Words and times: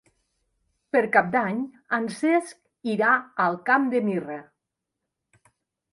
Per 0.95 1.01
Cap 1.17 1.27
d'Any 1.35 1.59
en 1.99 2.09
Cesc 2.21 2.91
irà 2.95 3.11
al 3.49 3.61
Camp 3.71 3.89
de 3.95 4.05
Mirra. 4.11 4.43